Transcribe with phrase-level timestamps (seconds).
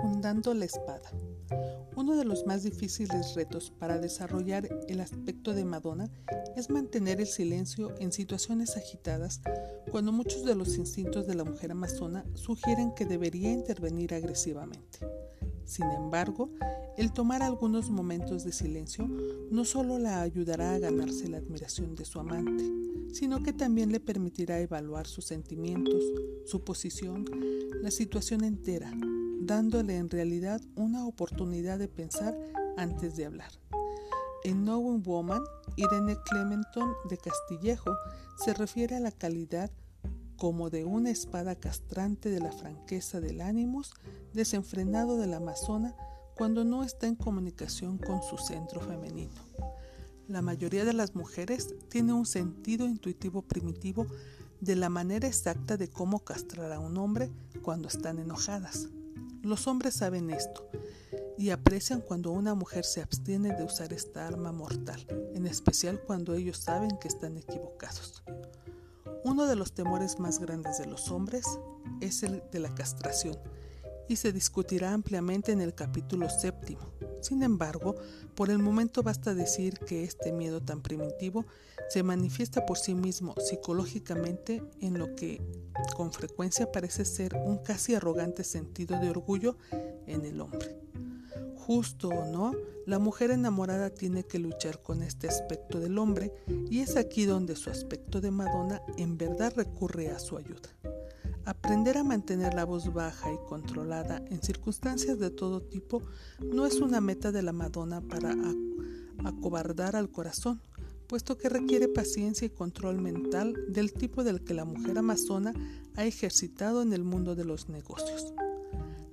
[0.00, 1.10] Fundando la espada.
[1.96, 6.08] Uno de los más difíciles retos para desarrollar el aspecto de Madonna
[6.56, 9.40] es mantener el silencio en situaciones agitadas
[9.90, 15.00] cuando muchos de los instintos de la mujer amazona sugieren que debería intervenir agresivamente.
[15.64, 16.50] Sin embargo,
[16.96, 19.08] el tomar algunos momentos de silencio
[19.50, 22.64] no solo la ayudará a ganarse la admiración de su amante,
[23.12, 26.02] sino que también le permitirá evaluar sus sentimientos,
[26.46, 27.24] su posición,
[27.82, 28.92] la situación entera,
[29.40, 32.36] dándole en realidad una oportunidad de pensar
[32.76, 33.50] antes de hablar.
[34.44, 35.42] En Knowing Woman,
[35.76, 37.92] Irene Clementon de Castillejo
[38.44, 39.70] se refiere a la calidad
[40.36, 43.92] como de una espada castrante de la franqueza del ánimos
[44.32, 45.94] desenfrenado de la amazona
[46.36, 49.34] cuando no está en comunicación con su centro femenino.
[50.28, 54.06] La mayoría de las mujeres tiene un sentido intuitivo primitivo
[54.60, 57.30] de la manera exacta de cómo castrar a un hombre
[57.62, 58.88] cuando están enojadas.
[59.42, 60.68] Los hombres saben esto
[61.36, 66.34] y aprecian cuando una mujer se abstiene de usar esta arma mortal, en especial cuando
[66.34, 68.24] ellos saben que están equivocados.
[69.24, 71.46] Uno de los temores más grandes de los hombres
[72.00, 73.38] es el de la castración
[74.08, 76.97] y se discutirá ampliamente en el capítulo séptimo.
[77.20, 77.96] Sin embargo,
[78.34, 81.46] por el momento basta decir que este miedo tan primitivo
[81.88, 85.40] se manifiesta por sí mismo psicológicamente en lo que
[85.96, 89.56] con frecuencia parece ser un casi arrogante sentido de orgullo
[90.06, 90.76] en el hombre.
[91.56, 92.52] Justo o no,
[92.86, 96.32] la mujer enamorada tiene que luchar con este aspecto del hombre
[96.70, 100.70] y es aquí donde su aspecto de Madonna en verdad recurre a su ayuda.
[101.48, 106.02] Aprender a mantener la voz baja y controlada en circunstancias de todo tipo
[106.44, 108.36] no es una meta de la Madonna para
[109.24, 110.60] acobardar al corazón,
[111.06, 115.54] puesto que requiere paciencia y control mental del tipo del que la mujer amazona
[115.96, 118.34] ha ejercitado en el mundo de los negocios.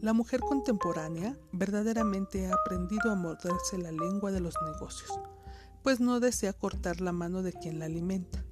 [0.00, 5.08] La mujer contemporánea verdaderamente ha aprendido a morderse la lengua de los negocios,
[5.84, 8.44] pues no desea cortar la mano de quien la alimenta,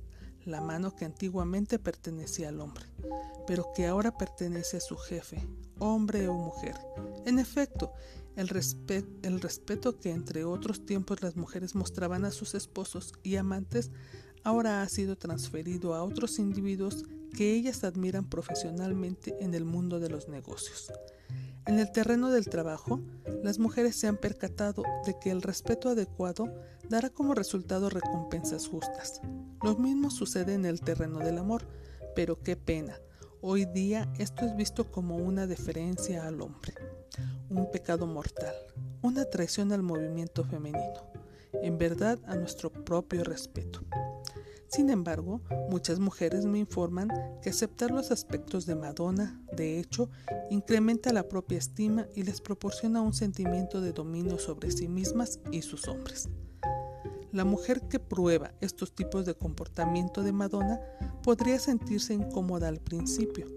[0.44, 2.84] la mano que antiguamente pertenecía al hombre,
[3.46, 5.46] pero que ahora pertenece a su jefe,
[5.78, 6.76] hombre o mujer.
[7.26, 7.92] En efecto,
[8.36, 13.90] el, respeto que entre otros tiempos las mujeres mostraban a sus esposos y amantes
[14.42, 17.04] ahora ha sido transferido a otros individuos
[17.36, 20.90] que ellas admiran profesionalmente en el mundo de los negocios.
[21.66, 23.00] En el terreno del trabajo,
[23.42, 26.52] las mujeres se han percatado de que el respeto adecuado
[26.88, 29.20] dará como resultado recompensas justas.
[29.62, 31.68] Lo mismo sucede en el terreno del amor,
[32.16, 32.98] pero qué pena.
[33.40, 36.74] Hoy día esto es visto como una deferencia al hombre,
[37.48, 38.54] un pecado mortal,
[39.00, 41.12] una traición al movimiento femenino,
[41.54, 43.82] en verdad a nuestro propio respeto.
[44.72, 47.10] Sin embargo, muchas mujeres me informan
[47.42, 50.08] que aceptar los aspectos de Madonna, de hecho,
[50.48, 55.60] incrementa la propia estima y les proporciona un sentimiento de dominio sobre sí mismas y
[55.60, 56.30] sus hombres.
[57.32, 60.80] La mujer que prueba estos tipos de comportamiento de Madonna
[61.22, 63.48] podría sentirse incómoda al principio,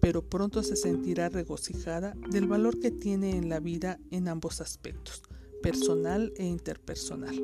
[0.00, 5.22] pero pronto se sentirá regocijada del valor que tiene en la vida en ambos aspectos,
[5.62, 7.42] personal e interpersonal.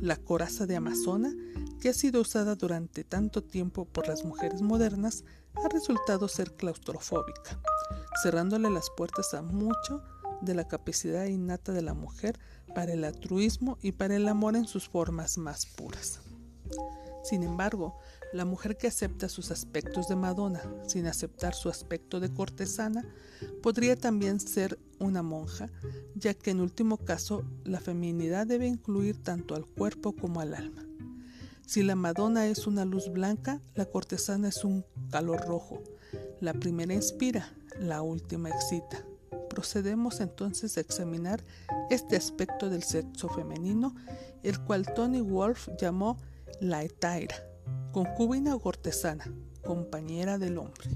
[0.00, 1.34] La coraza de Amazona
[1.80, 7.60] que ha sido usada durante tanto tiempo por las mujeres modernas, ha resultado ser claustrofóbica,
[8.22, 10.02] cerrándole las puertas a mucho
[10.40, 12.38] de la capacidad innata de la mujer
[12.74, 16.20] para el altruismo y para el amor en sus formas más puras.
[17.22, 17.98] Sin embargo,
[18.32, 23.04] la mujer que acepta sus aspectos de Madonna sin aceptar su aspecto de cortesana
[23.62, 25.70] podría también ser una monja,
[26.14, 30.85] ya que en último caso la feminidad debe incluir tanto al cuerpo como al alma.
[31.66, 35.82] Si la Madonna es una luz blanca, la cortesana es un calor rojo.
[36.40, 39.04] La primera inspira, la última excita.
[39.50, 41.42] Procedemos entonces a examinar
[41.90, 43.96] este aspecto del sexo femenino,
[44.44, 46.18] el cual Tony Wolf llamó
[46.60, 47.34] la etaira,
[47.90, 49.24] concubina o cortesana,
[49.64, 50.90] compañera del hombre.